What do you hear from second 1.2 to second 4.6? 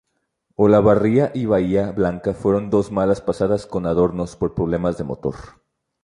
y Bahía Blanca fueron dos malas pasadas con abandonos por